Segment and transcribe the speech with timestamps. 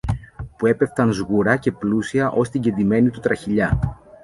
[0.57, 3.97] που έπεφταν σγουρά και πλούσια ως την κεντημένη του τραχηλιά.